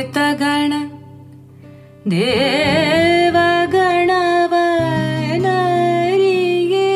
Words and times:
कृतगण 0.00 0.72
देवगणवनरिये 5.50 6.86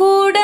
कूड 0.00 0.39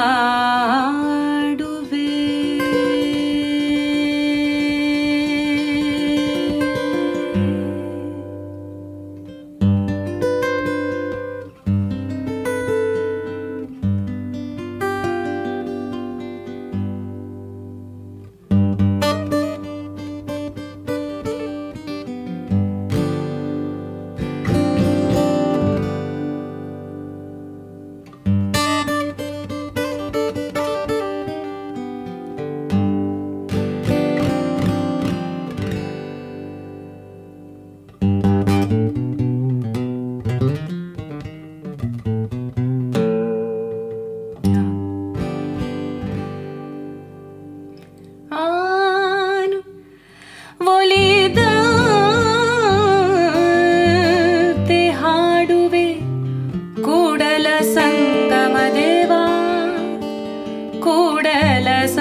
ಕೆಲಸ 61.57 61.99